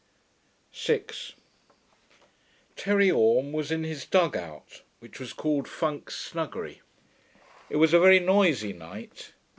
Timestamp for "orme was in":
3.11-3.83